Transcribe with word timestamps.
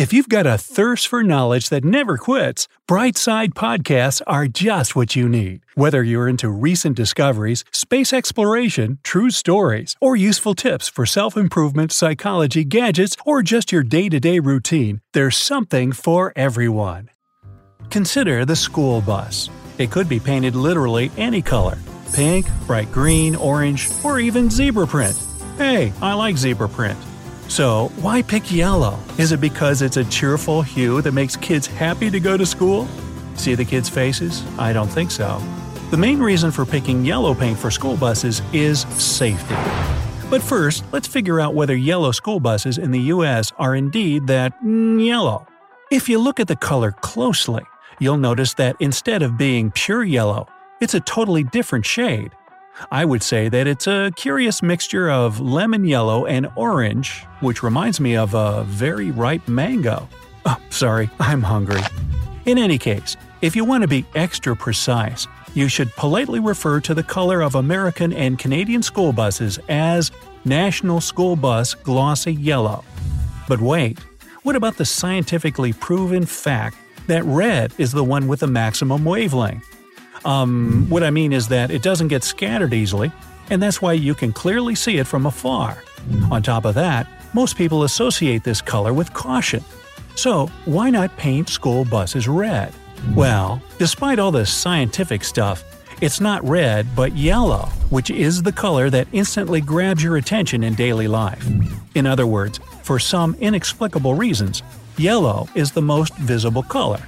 If 0.00 0.14
you've 0.14 0.30
got 0.30 0.46
a 0.46 0.56
thirst 0.56 1.08
for 1.08 1.22
knowledge 1.22 1.68
that 1.68 1.84
never 1.84 2.16
quits, 2.16 2.68
Brightside 2.88 3.52
Podcasts 3.52 4.22
are 4.26 4.46
just 4.46 4.96
what 4.96 5.14
you 5.14 5.28
need. 5.28 5.60
Whether 5.74 6.02
you're 6.02 6.26
into 6.26 6.48
recent 6.48 6.96
discoveries, 6.96 7.66
space 7.70 8.10
exploration, 8.14 8.98
true 9.02 9.28
stories, 9.28 9.96
or 10.00 10.16
useful 10.16 10.54
tips 10.54 10.88
for 10.88 11.04
self 11.04 11.36
improvement, 11.36 11.92
psychology, 11.92 12.64
gadgets, 12.64 13.14
or 13.26 13.42
just 13.42 13.72
your 13.72 13.82
day 13.82 14.08
to 14.08 14.18
day 14.18 14.38
routine, 14.38 15.02
there's 15.12 15.36
something 15.36 15.92
for 15.92 16.32
everyone. 16.34 17.10
Consider 17.90 18.46
the 18.46 18.56
school 18.56 19.02
bus. 19.02 19.50
It 19.76 19.90
could 19.90 20.08
be 20.08 20.18
painted 20.18 20.54
literally 20.56 21.10
any 21.18 21.42
color 21.42 21.76
pink, 22.14 22.46
bright 22.66 22.90
green, 22.90 23.36
orange, 23.36 23.90
or 24.02 24.18
even 24.18 24.48
zebra 24.48 24.86
print. 24.86 25.16
Hey, 25.58 25.92
I 26.00 26.14
like 26.14 26.38
zebra 26.38 26.70
print. 26.70 26.98
So, 27.50 27.88
why 27.96 28.22
pick 28.22 28.52
yellow? 28.52 28.96
Is 29.18 29.32
it 29.32 29.40
because 29.40 29.82
it's 29.82 29.96
a 29.96 30.04
cheerful 30.04 30.62
hue 30.62 31.02
that 31.02 31.10
makes 31.10 31.34
kids 31.34 31.66
happy 31.66 32.08
to 32.08 32.20
go 32.20 32.36
to 32.36 32.46
school? 32.46 32.86
See 33.34 33.56
the 33.56 33.64
kids' 33.64 33.88
faces? 33.88 34.44
I 34.56 34.72
don't 34.72 34.86
think 34.86 35.10
so. 35.10 35.42
The 35.90 35.96
main 35.96 36.20
reason 36.20 36.52
for 36.52 36.64
picking 36.64 37.04
yellow 37.04 37.34
paint 37.34 37.58
for 37.58 37.72
school 37.72 37.96
buses 37.96 38.40
is 38.52 38.82
safety. 39.02 39.56
But 40.30 40.42
first, 40.42 40.84
let's 40.92 41.08
figure 41.08 41.40
out 41.40 41.56
whether 41.56 41.74
yellow 41.74 42.12
school 42.12 42.38
buses 42.38 42.78
in 42.78 42.92
the 42.92 43.00
US 43.14 43.50
are 43.58 43.74
indeed 43.74 44.28
that 44.28 44.52
mm, 44.62 45.04
yellow. 45.04 45.44
If 45.90 46.08
you 46.08 46.20
look 46.20 46.38
at 46.38 46.46
the 46.46 46.54
color 46.54 46.92
closely, 46.92 47.64
you'll 47.98 48.16
notice 48.16 48.54
that 48.54 48.76
instead 48.78 49.22
of 49.22 49.36
being 49.36 49.72
pure 49.72 50.04
yellow, 50.04 50.46
it's 50.80 50.94
a 50.94 51.00
totally 51.00 51.42
different 51.42 51.84
shade. 51.84 52.30
I 52.90 53.04
would 53.04 53.22
say 53.22 53.48
that 53.48 53.66
it's 53.66 53.86
a 53.86 54.12
curious 54.16 54.62
mixture 54.62 55.10
of 55.10 55.40
lemon 55.40 55.84
yellow 55.84 56.26
and 56.26 56.48
orange, 56.56 57.24
which 57.40 57.62
reminds 57.62 58.00
me 58.00 58.16
of 58.16 58.34
a 58.34 58.64
very 58.64 59.10
ripe 59.10 59.46
mango. 59.48 60.08
Oh, 60.46 60.60
sorry, 60.70 61.10
I'm 61.20 61.42
hungry. 61.42 61.82
In 62.46 62.58
any 62.58 62.78
case, 62.78 63.16
if 63.42 63.54
you 63.54 63.64
want 63.64 63.82
to 63.82 63.88
be 63.88 64.04
extra 64.14 64.56
precise, 64.56 65.26
you 65.54 65.68
should 65.68 65.94
politely 65.96 66.40
refer 66.40 66.80
to 66.80 66.94
the 66.94 67.02
color 67.02 67.42
of 67.42 67.54
American 67.54 68.12
and 68.12 68.38
Canadian 68.38 68.82
school 68.82 69.12
buses 69.12 69.58
as 69.68 70.10
National 70.44 71.00
School 71.00 71.36
Bus 71.36 71.74
Glossy 71.74 72.32
Yellow. 72.32 72.84
But 73.48 73.60
wait, 73.60 73.98
what 74.42 74.56
about 74.56 74.76
the 74.76 74.84
scientifically 74.84 75.72
proven 75.72 76.24
fact 76.24 76.76
that 77.08 77.24
red 77.24 77.72
is 77.78 77.92
the 77.92 78.04
one 78.04 78.28
with 78.28 78.40
the 78.40 78.46
maximum 78.46 79.04
wavelength? 79.04 79.64
Um, 80.24 80.86
what 80.88 81.02
I 81.02 81.10
mean 81.10 81.32
is 81.32 81.48
that 81.48 81.70
it 81.70 81.82
doesn't 81.82 82.08
get 82.08 82.22
scattered 82.24 82.74
easily, 82.74 83.10
and 83.50 83.62
that's 83.62 83.80
why 83.80 83.94
you 83.94 84.14
can 84.14 84.32
clearly 84.32 84.74
see 84.74 84.98
it 84.98 85.06
from 85.06 85.26
afar. 85.26 85.82
On 86.30 86.42
top 86.42 86.64
of 86.64 86.74
that, 86.74 87.06
most 87.34 87.56
people 87.56 87.84
associate 87.84 88.44
this 88.44 88.60
color 88.60 88.92
with 88.92 89.12
caution. 89.12 89.64
So, 90.16 90.48
why 90.64 90.90
not 90.90 91.16
paint 91.16 91.48
school 91.48 91.84
buses 91.84 92.28
red? 92.28 92.72
Well, 93.14 93.62
despite 93.78 94.18
all 94.18 94.32
the 94.32 94.44
scientific 94.44 95.24
stuff, 95.24 95.64
it's 96.00 96.20
not 96.20 96.46
red 96.48 96.86
but 96.96 97.16
yellow, 97.16 97.66
which 97.90 98.10
is 98.10 98.42
the 98.42 98.52
color 98.52 98.90
that 98.90 99.08
instantly 99.12 99.60
grabs 99.60 100.02
your 100.02 100.16
attention 100.16 100.64
in 100.64 100.74
daily 100.74 101.08
life. 101.08 101.46
In 101.94 102.06
other 102.06 102.26
words, 102.26 102.58
for 102.82 102.98
some 102.98 103.34
inexplicable 103.40 104.14
reasons, 104.14 104.62
yellow 104.96 105.48
is 105.54 105.72
the 105.72 105.82
most 105.82 106.14
visible 106.16 106.62
color. 106.62 107.00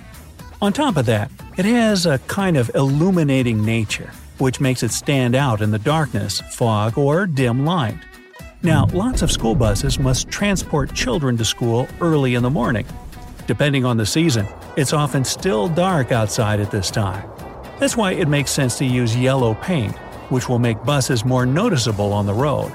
On 0.60 0.72
top 0.72 0.96
of 0.96 1.06
that, 1.06 1.30
it 1.56 1.64
has 1.64 2.06
a 2.06 2.18
kind 2.20 2.56
of 2.56 2.70
illuminating 2.74 3.64
nature, 3.64 4.10
which 4.38 4.60
makes 4.60 4.82
it 4.82 4.90
stand 4.90 5.34
out 5.34 5.60
in 5.60 5.70
the 5.70 5.78
darkness, 5.78 6.40
fog, 6.52 6.96
or 6.96 7.26
dim 7.26 7.64
light. 7.64 7.98
Now, 8.62 8.86
lots 8.92 9.22
of 9.22 9.30
school 9.30 9.54
buses 9.54 9.98
must 9.98 10.30
transport 10.30 10.94
children 10.94 11.36
to 11.36 11.44
school 11.44 11.88
early 12.00 12.36
in 12.36 12.42
the 12.42 12.50
morning. 12.50 12.86
Depending 13.46 13.84
on 13.84 13.96
the 13.96 14.06
season, 14.06 14.46
it's 14.76 14.92
often 14.92 15.24
still 15.24 15.68
dark 15.68 16.12
outside 16.12 16.60
at 16.60 16.70
this 16.70 16.90
time. 16.90 17.28
That's 17.78 17.96
why 17.96 18.12
it 18.12 18.28
makes 18.28 18.50
sense 18.50 18.78
to 18.78 18.84
use 18.84 19.16
yellow 19.16 19.54
paint, 19.54 19.96
which 20.30 20.48
will 20.48 20.60
make 20.60 20.82
buses 20.84 21.24
more 21.24 21.44
noticeable 21.44 22.12
on 22.12 22.26
the 22.26 22.32
road. 22.34 22.70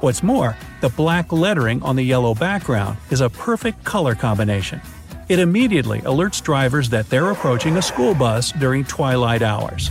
What's 0.00 0.22
more, 0.22 0.56
the 0.80 0.88
black 0.88 1.32
lettering 1.32 1.82
on 1.82 1.96
the 1.96 2.02
yellow 2.02 2.34
background 2.34 2.96
is 3.10 3.20
a 3.20 3.28
perfect 3.28 3.84
color 3.84 4.14
combination. 4.14 4.80
It 5.26 5.38
immediately 5.38 6.00
alerts 6.00 6.42
drivers 6.42 6.90
that 6.90 7.08
they're 7.08 7.30
approaching 7.30 7.78
a 7.78 7.82
school 7.82 8.14
bus 8.14 8.52
during 8.52 8.84
twilight 8.84 9.40
hours. 9.40 9.90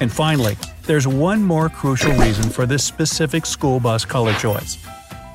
And 0.00 0.12
finally, 0.12 0.56
there's 0.86 1.06
one 1.06 1.42
more 1.44 1.68
crucial 1.68 2.12
reason 2.14 2.50
for 2.50 2.66
this 2.66 2.82
specific 2.82 3.46
school 3.46 3.78
bus 3.78 4.04
color 4.04 4.34
choice. 4.34 4.78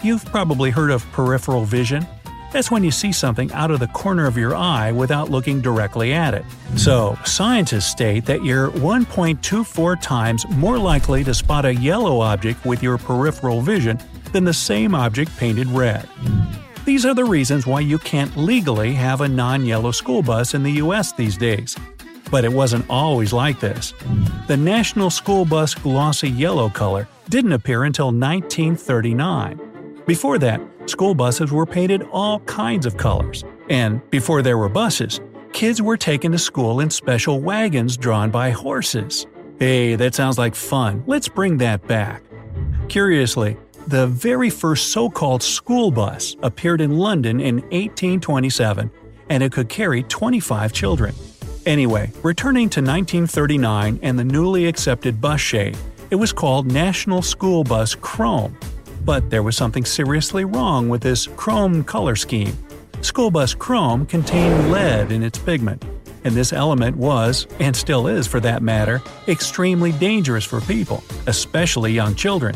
You've 0.03 0.25
probably 0.25 0.71
heard 0.71 0.91
of 0.91 1.09
peripheral 1.11 1.63
vision. 1.63 2.05
That's 2.51 2.69
when 2.69 2.83
you 2.83 2.91
see 2.91 3.13
something 3.13 3.51
out 3.53 3.71
of 3.71 3.79
the 3.79 3.87
corner 3.87 4.27
of 4.27 4.37
your 4.37 4.55
eye 4.55 4.91
without 4.91 5.29
looking 5.29 5.61
directly 5.61 6.11
at 6.13 6.33
it. 6.33 6.43
So, 6.75 7.17
scientists 7.23 7.85
state 7.85 8.25
that 8.25 8.43
you're 8.43 8.71
1.24 8.71 10.01
times 10.01 10.45
more 10.49 10.77
likely 10.77 11.23
to 11.23 11.33
spot 11.33 11.63
a 11.65 11.73
yellow 11.73 12.19
object 12.19 12.65
with 12.65 12.83
your 12.83 12.97
peripheral 12.97 13.61
vision 13.61 13.99
than 14.33 14.43
the 14.43 14.53
same 14.53 14.93
object 14.93 15.35
painted 15.37 15.67
red. 15.67 16.09
These 16.89 17.05
are 17.05 17.13
the 17.13 17.23
reasons 17.23 17.67
why 17.67 17.81
you 17.81 17.99
can't 17.99 18.35
legally 18.35 18.95
have 18.95 19.21
a 19.21 19.27
non 19.27 19.63
yellow 19.63 19.91
school 19.91 20.23
bus 20.23 20.55
in 20.55 20.63
the 20.63 20.71
US 20.83 21.11
these 21.11 21.37
days. 21.37 21.77
But 22.31 22.43
it 22.43 22.51
wasn't 22.51 22.89
always 22.89 23.31
like 23.31 23.59
this. 23.59 23.93
The 24.47 24.57
National 24.57 25.11
School 25.11 25.45
Bus 25.45 25.75
glossy 25.75 26.31
yellow 26.31 26.67
color 26.67 27.07
didn't 27.29 27.51
appear 27.51 27.83
until 27.83 28.07
1939. 28.07 30.01
Before 30.07 30.39
that, 30.39 30.59
school 30.87 31.13
buses 31.13 31.51
were 31.51 31.67
painted 31.67 32.07
all 32.11 32.39
kinds 32.39 32.87
of 32.87 32.97
colors. 32.97 33.43
And 33.69 34.01
before 34.09 34.41
there 34.41 34.57
were 34.57 34.67
buses, 34.67 35.21
kids 35.53 35.83
were 35.83 35.95
taken 35.95 36.31
to 36.31 36.39
school 36.39 36.79
in 36.79 36.89
special 36.89 37.39
wagons 37.39 37.97
drawn 37.97 38.31
by 38.31 38.49
horses. 38.49 39.27
Hey, 39.59 39.93
that 39.93 40.15
sounds 40.15 40.39
like 40.39 40.55
fun. 40.55 41.03
Let's 41.05 41.27
bring 41.27 41.59
that 41.59 41.87
back. 41.87 42.23
Curiously, 42.87 43.57
the 43.87 44.07
very 44.07 44.49
first 44.49 44.91
so 44.91 45.09
called 45.09 45.41
school 45.41 45.91
bus 45.91 46.35
appeared 46.43 46.81
in 46.81 46.97
London 46.97 47.39
in 47.39 47.55
1827, 47.55 48.91
and 49.29 49.43
it 49.43 49.51
could 49.51 49.69
carry 49.69 50.03
25 50.03 50.73
children. 50.73 51.15
Anyway, 51.65 52.11
returning 52.23 52.69
to 52.69 52.79
1939 52.79 53.99
and 54.01 54.17
the 54.17 54.23
newly 54.23 54.65
accepted 54.65 55.19
bus 55.21 55.41
shade, 55.41 55.77
it 56.09 56.15
was 56.15 56.33
called 56.33 56.71
National 56.71 57.21
School 57.21 57.63
Bus 57.63 57.95
Chrome. 57.95 58.57
But 59.05 59.29
there 59.29 59.43
was 59.43 59.55
something 59.55 59.85
seriously 59.85 60.45
wrong 60.45 60.89
with 60.89 61.01
this 61.01 61.27
chrome 61.27 61.83
color 61.83 62.15
scheme. 62.15 62.57
School 63.01 63.31
Bus 63.31 63.53
Chrome 63.53 64.05
contained 64.05 64.71
lead 64.71 65.11
in 65.11 65.23
its 65.23 65.39
pigment, 65.39 65.83
and 66.23 66.35
this 66.35 66.51
element 66.53 66.97
was, 66.97 67.47
and 67.59 67.75
still 67.75 68.07
is 68.07 68.27
for 68.27 68.39
that 68.41 68.61
matter, 68.61 69.01
extremely 69.27 69.91
dangerous 69.93 70.43
for 70.43 70.61
people, 70.61 71.03
especially 71.27 71.91
young 71.91 72.13
children. 72.13 72.55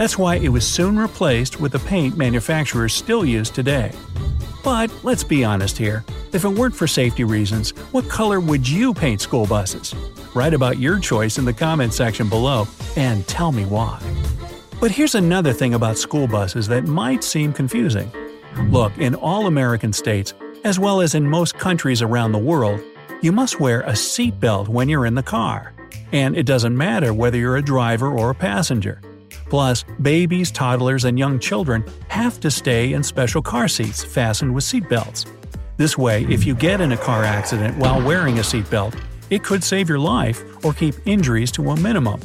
That's 0.00 0.16
why 0.16 0.36
it 0.36 0.48
was 0.48 0.66
soon 0.66 0.98
replaced 0.98 1.60
with 1.60 1.72
the 1.72 1.78
paint 1.80 2.16
manufacturers 2.16 2.94
still 2.94 3.22
use 3.22 3.50
today. 3.50 3.92
But 4.64 4.90
let's 5.02 5.22
be 5.22 5.44
honest 5.44 5.76
here. 5.76 6.06
If 6.32 6.42
it 6.42 6.48
weren't 6.48 6.74
for 6.74 6.86
safety 6.86 7.22
reasons, 7.22 7.72
what 7.92 8.08
color 8.08 8.40
would 8.40 8.66
you 8.66 8.94
paint 8.94 9.20
school 9.20 9.44
buses? 9.46 9.94
Write 10.34 10.54
about 10.54 10.78
your 10.78 10.98
choice 11.00 11.36
in 11.36 11.44
the 11.44 11.52
comments 11.52 11.96
section 11.96 12.30
below 12.30 12.66
and 12.96 13.28
tell 13.28 13.52
me 13.52 13.66
why. 13.66 14.00
But 14.80 14.90
here's 14.90 15.16
another 15.16 15.52
thing 15.52 15.74
about 15.74 15.98
school 15.98 16.26
buses 16.26 16.66
that 16.68 16.86
might 16.86 17.22
seem 17.22 17.52
confusing. 17.52 18.10
Look, 18.70 18.96
in 18.96 19.14
all 19.14 19.46
American 19.46 19.92
states, 19.92 20.32
As 20.64 20.78
well 20.78 21.02
as 21.02 21.14
in 21.14 21.28
most 21.28 21.58
countries 21.58 22.00
around 22.00 22.32
the 22.32 22.38
world, 22.38 22.80
you 23.20 23.32
must 23.32 23.60
wear 23.60 23.82
a 23.82 23.92
seatbelt 23.92 24.66
when 24.66 24.88
you're 24.88 25.04
in 25.04 25.14
the 25.14 25.22
car. 25.22 25.74
And 26.10 26.38
it 26.38 26.46
doesn't 26.46 26.74
matter 26.74 27.12
whether 27.12 27.36
you're 27.36 27.58
a 27.58 27.62
driver 27.62 28.10
or 28.10 28.30
a 28.30 28.34
passenger. 28.34 29.02
Plus, 29.50 29.84
babies, 30.00 30.50
toddlers, 30.52 31.04
and 31.04 31.18
young 31.18 31.38
children 31.40 31.84
have 32.08 32.38
to 32.40 32.50
stay 32.50 32.92
in 32.92 33.02
special 33.02 33.42
car 33.42 33.66
seats 33.66 34.02
fastened 34.02 34.54
with 34.54 34.64
seatbelts. 34.64 35.26
This 35.76 35.98
way, 35.98 36.24
if 36.30 36.46
you 36.46 36.54
get 36.54 36.80
in 36.80 36.92
a 36.92 36.96
car 36.96 37.24
accident 37.24 37.76
while 37.76 38.00
wearing 38.00 38.38
a 38.38 38.42
seatbelt, 38.42 38.98
it 39.28 39.42
could 39.42 39.64
save 39.64 39.88
your 39.88 39.98
life 39.98 40.42
or 40.64 40.72
keep 40.72 40.94
injuries 41.04 41.50
to 41.52 41.70
a 41.70 41.80
minimum. 41.80 42.20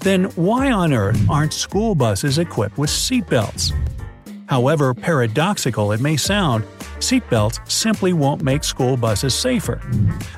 Then 0.00 0.24
why 0.36 0.70
on 0.70 0.92
earth 0.92 1.20
aren't 1.28 1.52
school 1.52 1.94
buses 1.94 2.38
equipped 2.38 2.78
with 2.78 2.90
seatbelts? 2.90 3.72
However 4.46 4.94
paradoxical 4.94 5.92
it 5.92 6.00
may 6.00 6.16
sound, 6.16 6.64
seatbelts 6.98 7.58
simply 7.70 8.12
won't 8.12 8.42
make 8.42 8.62
school 8.62 8.96
buses 8.96 9.34
safer. 9.34 9.80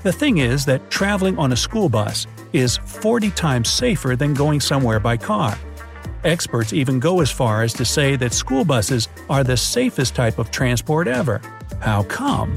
The 0.03 0.13
thing 0.13 0.39
is 0.39 0.65
that 0.67 0.91
traveling 0.91 1.39
on 1.39 1.53
a 1.53 1.57
school 1.57 1.89
bus 1.89 2.27
is 2.53 2.77
40 2.77 3.31
times 3.33 3.69
safer 3.69 4.17
than 4.17 4.33
going 4.33 4.61
somewhere 4.61 5.01
by 5.01 5.17
car. 5.17 5.59
Experts 6.25 6.73
even 6.73 6.99
go 6.99 7.21
as 7.21 7.31
far 7.31 7.63
as 7.63 7.75
to 7.75 7.85
say 7.85 8.17
that 8.17 8.33
school 8.33 8.65
buses 8.65 9.09
are 9.29 9.45
the 9.45 9.57
safest 9.57 10.15
type 10.15 10.39
of 10.39 10.51
transport 10.51 11.07
ever. 11.07 11.41
How 11.81 12.03
come? 12.05 12.57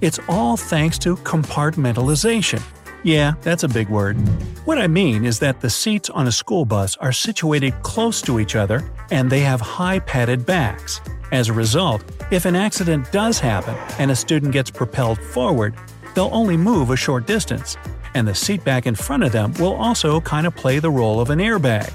It's 0.00 0.18
all 0.28 0.56
thanks 0.56 0.98
to 0.98 1.16
compartmentalization. 1.18 2.60
Yeah, 3.04 3.34
that's 3.42 3.62
a 3.62 3.68
big 3.68 3.88
word. 3.88 4.16
What 4.64 4.78
I 4.78 4.88
mean 4.88 5.24
is 5.24 5.38
that 5.38 5.60
the 5.60 5.70
seats 5.70 6.10
on 6.10 6.26
a 6.26 6.32
school 6.32 6.64
bus 6.64 6.96
are 6.96 7.12
situated 7.12 7.74
close 7.82 8.20
to 8.22 8.40
each 8.40 8.56
other 8.56 8.82
and 9.12 9.30
they 9.30 9.40
have 9.40 9.60
high 9.60 10.00
padded 10.00 10.44
backs. 10.44 11.00
As 11.30 11.48
a 11.48 11.52
result, 11.52 12.02
if 12.32 12.46
an 12.46 12.56
accident 12.56 13.12
does 13.12 13.38
happen 13.38 13.76
and 14.00 14.10
a 14.10 14.16
student 14.16 14.52
gets 14.52 14.70
propelled 14.70 15.20
forward, 15.20 15.74
they'll 16.16 16.30
only 16.32 16.56
move 16.56 16.90
a 16.90 16.96
short 16.96 17.26
distance, 17.26 17.76
and 18.14 18.26
the 18.26 18.34
seat 18.34 18.64
back 18.64 18.86
in 18.86 18.94
front 18.94 19.22
of 19.22 19.32
them 19.32 19.52
will 19.54 19.74
also 19.74 20.20
kind 20.20 20.46
of 20.46 20.54
play 20.54 20.78
the 20.78 20.90
role 20.90 21.20
of 21.20 21.30
an 21.30 21.38
airbag. 21.38 21.92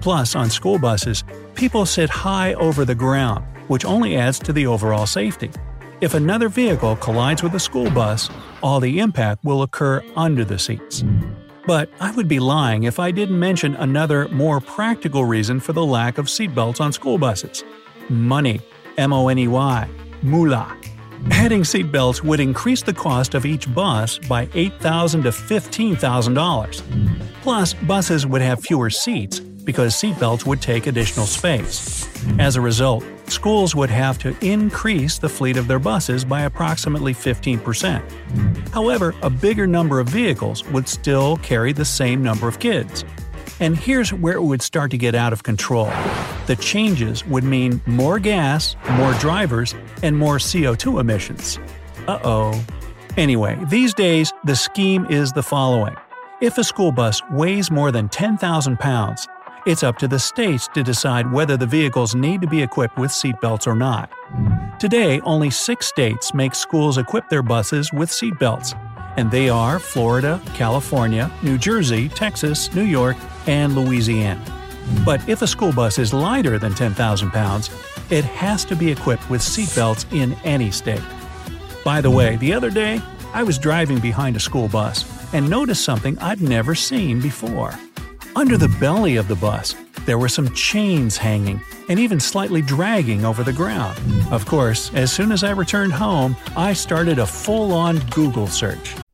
Plus, 0.00 0.34
on 0.34 0.50
school 0.50 0.78
buses, 0.78 1.24
people 1.54 1.86
sit 1.86 2.10
high 2.10 2.54
over 2.54 2.84
the 2.84 2.94
ground, 2.94 3.44
which 3.68 3.84
only 3.84 4.16
adds 4.16 4.38
to 4.38 4.52
the 4.52 4.66
overall 4.66 5.06
safety. 5.06 5.50
If 6.00 6.14
another 6.14 6.48
vehicle 6.48 6.96
collides 6.96 7.42
with 7.42 7.54
a 7.54 7.60
school 7.60 7.90
bus, 7.90 8.28
all 8.62 8.80
the 8.80 8.98
impact 8.98 9.44
will 9.44 9.62
occur 9.62 10.02
under 10.16 10.44
the 10.44 10.58
seats. 10.58 11.04
But 11.66 11.88
I 11.98 12.10
would 12.10 12.28
be 12.28 12.40
lying 12.40 12.82
if 12.82 12.98
I 12.98 13.10
didn't 13.10 13.38
mention 13.38 13.74
another, 13.76 14.28
more 14.28 14.60
practical 14.60 15.24
reason 15.24 15.60
for 15.60 15.72
the 15.72 15.84
lack 15.84 16.18
of 16.18 16.26
seatbelts 16.26 16.80
on 16.80 16.92
school 16.92 17.18
buses 17.18 17.64
money. 18.10 18.60
M 18.98 19.12
O 19.12 19.28
N 19.28 19.38
E 19.38 19.48
Y. 19.48 19.88
Moolah. 20.22 20.76
Adding 21.30 21.62
seatbelts 21.62 22.22
would 22.22 22.40
increase 22.40 22.82
the 22.82 22.92
cost 22.92 23.34
of 23.34 23.46
each 23.46 23.72
bus 23.74 24.18
by 24.18 24.46
$8,000 24.46 25.22
to 25.22 25.30
$15,000. 25.30 26.82
Plus, 27.42 27.74
buses 27.74 28.26
would 28.26 28.42
have 28.42 28.60
fewer 28.60 28.90
seats 28.90 29.40
because 29.40 29.94
seatbelts 29.94 30.44
would 30.44 30.60
take 30.60 30.86
additional 30.86 31.26
space. 31.26 32.08
As 32.38 32.56
a 32.56 32.60
result, 32.60 33.04
schools 33.26 33.74
would 33.74 33.90
have 33.90 34.18
to 34.18 34.36
increase 34.44 35.18
the 35.18 35.28
fleet 35.28 35.56
of 35.56 35.66
their 35.66 35.78
buses 35.78 36.24
by 36.24 36.42
approximately 36.42 37.14
15%. 37.14 38.68
However, 38.70 39.14
a 39.22 39.30
bigger 39.30 39.66
number 39.66 40.00
of 40.00 40.08
vehicles 40.08 40.64
would 40.66 40.88
still 40.88 41.38
carry 41.38 41.72
the 41.72 41.84
same 41.84 42.22
number 42.22 42.48
of 42.48 42.58
kids. 42.58 43.04
And 43.64 43.78
here's 43.78 44.12
where 44.12 44.34
it 44.34 44.42
would 44.42 44.60
start 44.60 44.90
to 44.90 44.98
get 44.98 45.14
out 45.14 45.32
of 45.32 45.42
control. 45.42 45.86
The 46.46 46.56
changes 46.60 47.24
would 47.24 47.44
mean 47.44 47.80
more 47.86 48.18
gas, 48.18 48.76
more 48.90 49.14
drivers, 49.14 49.74
and 50.02 50.18
more 50.18 50.36
CO2 50.36 51.00
emissions. 51.00 51.58
Uh 52.06 52.18
oh. 52.22 52.64
Anyway, 53.16 53.58
these 53.70 53.94
days, 53.94 54.34
the 54.44 54.54
scheme 54.54 55.06
is 55.06 55.32
the 55.32 55.42
following. 55.42 55.96
If 56.42 56.58
a 56.58 56.62
school 56.62 56.92
bus 56.92 57.22
weighs 57.30 57.70
more 57.70 57.90
than 57.90 58.10
10,000 58.10 58.78
pounds, 58.78 59.26
it's 59.66 59.82
up 59.82 59.96
to 60.00 60.08
the 60.08 60.18
states 60.18 60.68
to 60.74 60.82
decide 60.82 61.32
whether 61.32 61.56
the 61.56 61.64
vehicles 61.64 62.14
need 62.14 62.42
to 62.42 62.46
be 62.46 62.60
equipped 62.60 62.98
with 62.98 63.12
seatbelts 63.12 63.66
or 63.66 63.74
not. 63.74 64.12
Today, 64.78 65.20
only 65.20 65.48
six 65.48 65.86
states 65.86 66.34
make 66.34 66.54
schools 66.54 66.98
equip 66.98 67.30
their 67.30 67.42
buses 67.42 67.90
with 67.94 68.10
seatbelts, 68.10 68.74
and 69.16 69.30
they 69.30 69.48
are 69.48 69.78
Florida, 69.78 70.40
California, 70.54 71.30
New 71.42 71.58
Jersey, 71.58 72.08
Texas, 72.08 72.74
New 72.74 72.84
York, 72.84 73.16
and 73.46 73.74
Louisiana. 73.74 74.42
But 75.04 75.26
if 75.28 75.42
a 75.42 75.46
school 75.46 75.72
bus 75.72 75.98
is 75.98 76.12
lighter 76.12 76.58
than 76.58 76.74
10,000 76.74 77.30
pounds, 77.30 77.70
it 78.10 78.24
has 78.24 78.64
to 78.66 78.76
be 78.76 78.90
equipped 78.90 79.28
with 79.30 79.40
seatbelts 79.40 80.04
in 80.12 80.34
any 80.44 80.70
state. 80.70 81.02
By 81.84 82.00
the 82.00 82.10
way, 82.10 82.36
the 82.36 82.52
other 82.52 82.70
day, 82.70 83.00
I 83.32 83.42
was 83.42 83.58
driving 83.58 83.98
behind 83.98 84.36
a 84.36 84.40
school 84.40 84.68
bus 84.68 85.04
and 85.32 85.48
noticed 85.48 85.84
something 85.84 86.18
I'd 86.18 86.40
never 86.40 86.74
seen 86.74 87.20
before. 87.20 87.78
Under 88.36 88.56
the 88.56 88.68
belly 88.80 89.16
of 89.16 89.28
the 89.28 89.36
bus, 89.36 89.74
there 90.06 90.18
were 90.18 90.28
some 90.28 90.52
chains 90.54 91.16
hanging 91.16 91.60
and 91.88 91.98
even 91.98 92.20
slightly 92.20 92.62
dragging 92.62 93.24
over 93.24 93.42
the 93.42 93.52
ground. 93.52 93.98
Of 94.32 94.46
course, 94.46 94.92
as 94.94 95.12
soon 95.12 95.32
as 95.32 95.44
I 95.44 95.50
returned 95.50 95.92
home, 95.92 96.36
I 96.56 96.72
started 96.72 97.18
a 97.18 97.26
full 97.26 97.72
on 97.72 97.98
Google 98.10 98.46
search. 98.46 98.94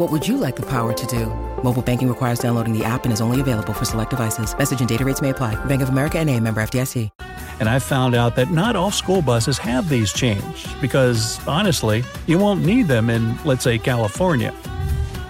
What 0.00 0.10
would 0.12 0.26
you 0.26 0.38
like 0.38 0.56
the 0.56 0.64
power 0.64 0.94
to 0.94 1.06
do? 1.06 1.26
Mobile 1.62 1.82
banking 1.82 2.08
requires 2.08 2.38
downloading 2.38 2.72
the 2.72 2.82
app 2.82 3.04
and 3.04 3.12
is 3.12 3.20
only 3.20 3.38
available 3.38 3.74
for 3.74 3.84
select 3.84 4.08
devices. 4.08 4.56
Message 4.56 4.80
and 4.80 4.88
data 4.88 5.04
rates 5.04 5.20
may 5.20 5.28
apply. 5.28 5.62
Bank 5.66 5.82
of 5.82 5.90
America 5.90 6.18
and 6.18 6.30
a 6.30 6.40
member 6.40 6.62
FDIC. 6.62 7.10
And 7.60 7.68
I 7.68 7.78
found 7.80 8.14
out 8.14 8.34
that 8.36 8.50
not 8.50 8.76
all 8.76 8.90
school 8.90 9.20
buses 9.20 9.58
have 9.58 9.90
these 9.90 10.10
chains 10.14 10.66
because, 10.80 11.38
honestly, 11.46 12.02
you 12.26 12.38
won't 12.38 12.64
need 12.64 12.88
them 12.88 13.10
in, 13.10 13.36
let's 13.44 13.62
say, 13.62 13.76
California. 13.76 14.54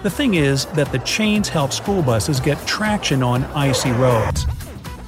The 0.03 0.09
thing 0.09 0.35
is 0.35 0.65
that 0.67 0.89
the 0.93 0.99
chains 0.99 1.49
help 1.49 1.73
school 1.73 2.01
buses 2.01 2.39
get 2.39 2.57
traction 2.65 3.23
on 3.23 3.43
icy 3.53 3.91
roads. 3.91 4.45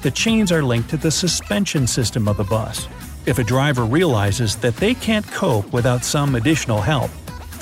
The 0.02 0.12
chains 0.12 0.52
are 0.52 0.62
linked 0.62 0.90
to 0.90 0.98
the 0.98 1.10
suspension 1.10 1.88
system 1.88 2.28
of 2.28 2.36
the 2.36 2.44
bus. 2.44 2.90
If 3.26 3.40
a 3.40 3.46
driver 3.46 3.86
realizes 3.86 4.58
that 4.58 4.76
they 4.76 4.94
can't 4.94 5.26
cope 5.32 5.72
without 5.72 6.04
some 6.04 6.36
additional 6.36 6.82
help, 6.82 7.10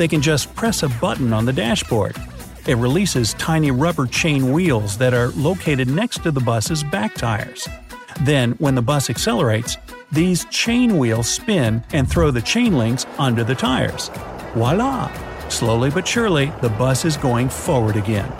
they 0.01 0.07
can 0.07 0.19
just 0.19 0.55
press 0.55 0.81
a 0.81 0.89
button 0.89 1.31
on 1.31 1.45
the 1.45 1.53
dashboard. 1.53 2.15
It 2.65 2.73
releases 2.77 3.35
tiny 3.35 3.69
rubber 3.69 4.07
chain 4.07 4.51
wheels 4.51 4.97
that 4.97 5.13
are 5.13 5.27
located 5.33 5.87
next 5.87 6.23
to 6.23 6.31
the 6.31 6.39
bus's 6.39 6.83
back 6.83 7.13
tires. 7.13 7.67
Then, 8.21 8.53
when 8.53 8.73
the 8.73 8.81
bus 8.81 9.11
accelerates, 9.11 9.77
these 10.11 10.45
chain 10.45 10.97
wheels 10.97 11.29
spin 11.29 11.83
and 11.93 12.09
throw 12.09 12.31
the 12.31 12.41
chain 12.41 12.79
links 12.79 13.05
under 13.19 13.43
the 13.43 13.53
tires. 13.53 14.09
Voila! 14.55 15.11
Slowly 15.49 15.91
but 15.91 16.07
surely, 16.07 16.51
the 16.63 16.69
bus 16.69 17.05
is 17.05 17.15
going 17.15 17.49
forward 17.49 17.95
again. 17.95 18.31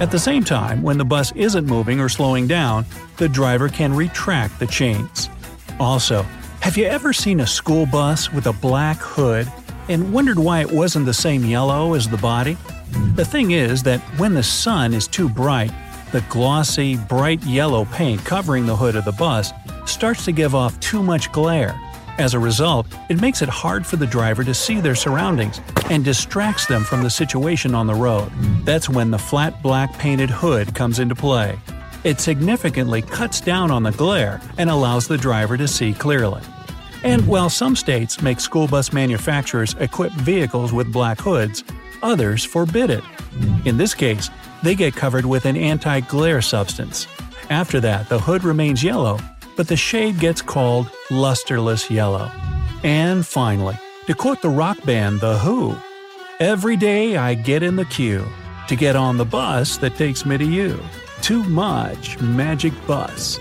At 0.00 0.10
the 0.10 0.18
same 0.18 0.42
time, 0.42 0.80
when 0.80 0.96
the 0.96 1.04
bus 1.04 1.32
isn't 1.32 1.66
moving 1.66 2.00
or 2.00 2.08
slowing 2.08 2.46
down, 2.46 2.86
the 3.18 3.28
driver 3.28 3.68
can 3.68 3.92
retract 3.92 4.58
the 4.58 4.66
chains. 4.66 5.28
Also, 5.78 6.22
have 6.60 6.78
you 6.78 6.86
ever 6.86 7.12
seen 7.12 7.40
a 7.40 7.46
school 7.46 7.84
bus 7.84 8.32
with 8.32 8.46
a 8.46 8.54
black 8.54 8.96
hood 8.96 9.52
and 9.88 10.12
wondered 10.12 10.38
why 10.38 10.60
it 10.60 10.70
wasn't 10.70 11.06
the 11.06 11.14
same 11.14 11.44
yellow 11.44 11.94
as 11.94 12.08
the 12.08 12.16
body? 12.16 12.56
The 13.14 13.24
thing 13.24 13.50
is 13.52 13.82
that 13.84 14.00
when 14.18 14.34
the 14.34 14.42
sun 14.42 14.94
is 14.94 15.08
too 15.08 15.28
bright, 15.28 15.72
the 16.12 16.24
glossy, 16.28 16.96
bright 16.96 17.42
yellow 17.44 17.84
paint 17.86 18.24
covering 18.24 18.66
the 18.66 18.76
hood 18.76 18.96
of 18.96 19.04
the 19.04 19.12
bus 19.12 19.52
starts 19.86 20.24
to 20.26 20.32
give 20.32 20.54
off 20.54 20.78
too 20.80 21.02
much 21.02 21.32
glare. 21.32 21.78
As 22.18 22.34
a 22.34 22.38
result, 22.38 22.86
it 23.08 23.20
makes 23.20 23.42
it 23.42 23.48
hard 23.48 23.84
for 23.84 23.96
the 23.96 24.06
driver 24.06 24.44
to 24.44 24.54
see 24.54 24.80
their 24.80 24.94
surroundings 24.94 25.60
and 25.90 26.04
distracts 26.04 26.66
them 26.66 26.84
from 26.84 27.02
the 27.02 27.10
situation 27.10 27.74
on 27.74 27.88
the 27.88 27.94
road. 27.94 28.30
That's 28.64 28.88
when 28.88 29.10
the 29.10 29.18
flat 29.18 29.60
black 29.62 29.92
painted 29.98 30.30
hood 30.30 30.74
comes 30.76 31.00
into 31.00 31.16
play. 31.16 31.58
It 32.04 32.20
significantly 32.20 33.02
cuts 33.02 33.40
down 33.40 33.72
on 33.72 33.82
the 33.82 33.90
glare 33.90 34.40
and 34.58 34.70
allows 34.70 35.08
the 35.08 35.18
driver 35.18 35.56
to 35.56 35.66
see 35.66 35.92
clearly. 35.92 36.42
And 37.04 37.26
while 37.28 37.50
some 37.50 37.76
states 37.76 38.22
make 38.22 38.40
school 38.40 38.66
bus 38.66 38.92
manufacturers 38.92 39.74
equip 39.78 40.10
vehicles 40.12 40.72
with 40.72 40.92
black 40.92 41.20
hoods, 41.20 41.62
others 42.02 42.44
forbid 42.44 42.90
it. 42.90 43.04
In 43.64 43.76
this 43.76 43.94
case, 43.94 44.30
they 44.62 44.74
get 44.74 44.96
covered 44.96 45.26
with 45.26 45.44
an 45.44 45.56
anti 45.56 46.00
glare 46.00 46.42
substance. 46.42 47.06
After 47.50 47.78
that, 47.80 48.08
the 48.08 48.18
hood 48.18 48.42
remains 48.42 48.82
yellow, 48.82 49.18
but 49.56 49.68
the 49.68 49.76
shade 49.76 50.18
gets 50.18 50.40
called 50.40 50.88
lusterless 51.10 51.90
yellow. 51.90 52.30
And 52.82 53.24
finally, 53.26 53.78
to 54.06 54.14
quote 54.14 54.42
the 54.42 54.50
rock 54.50 54.82
band 54.84 55.20
The 55.20 55.38
Who, 55.38 55.76
Every 56.40 56.76
day 56.76 57.16
I 57.16 57.34
get 57.34 57.62
in 57.62 57.76
the 57.76 57.84
queue 57.84 58.26
to 58.66 58.74
get 58.76 58.96
on 58.96 59.18
the 59.18 59.24
bus 59.24 59.76
that 59.78 59.94
takes 59.94 60.26
me 60.26 60.36
to 60.36 60.44
you. 60.44 60.80
too 61.22 61.44
much 61.44 62.20
magic 62.20 62.72
bus. 62.86 63.38